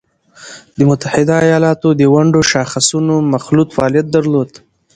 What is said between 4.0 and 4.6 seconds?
درلود